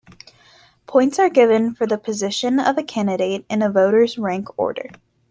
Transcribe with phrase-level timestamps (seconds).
[0.87, 4.89] Points are given for the position of a candidate in a voter's rank order.